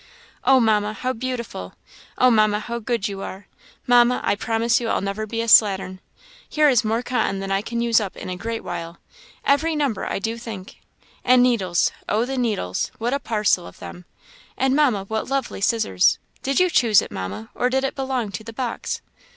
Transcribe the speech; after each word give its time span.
"Oh, 0.43 0.59
Mamma, 0.59 0.93
how 0.93 1.13
beautiful! 1.13 1.75
Oh, 2.17 2.31
Mamma, 2.31 2.59
how 2.59 2.79
good 2.79 3.07
you 3.07 3.21
are! 3.21 3.45
Mamma, 3.85 4.19
I 4.23 4.33
promise 4.33 4.81
you 4.81 4.89
I'll 4.89 4.99
never 4.99 5.27
be 5.27 5.41
a 5.41 5.45
slattern. 5.47 5.99
Here 6.49 6.67
is 6.69 6.83
more 6.83 7.03
cotton 7.03 7.39
than 7.39 7.51
I 7.51 7.61
can 7.61 7.81
use 7.81 8.01
up 8.01 8.17
in 8.17 8.27
a 8.27 8.35
great 8.35 8.63
while 8.63 8.97
every 9.45 9.75
number, 9.75 10.07
I 10.07 10.17
do 10.17 10.39
think; 10.39 10.77
and 11.23 11.43
needles, 11.43 11.91
oh, 12.09 12.25
the 12.25 12.35
needles! 12.39 12.89
what 12.97 13.13
a 13.13 13.19
parcel 13.19 13.67
of 13.67 13.77
them! 13.77 14.05
and, 14.57 14.75
Mamma, 14.75 15.03
what 15.03 15.21
a 15.21 15.25
lovely 15.25 15.61
scissors! 15.61 16.17
Did 16.41 16.59
you 16.59 16.71
choose 16.71 17.03
it, 17.03 17.11
Mamma, 17.11 17.51
or 17.53 17.69
did 17.69 17.83
it 17.83 17.93
belong 17.93 18.31
to 18.31 18.43
the 18.43 18.53
box?" 18.53 19.03